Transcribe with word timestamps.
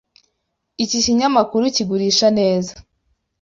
Iki 0.83 0.97
kinyamakuru 1.05 1.63
kigurisha 1.75 2.27
neza. 2.39 2.73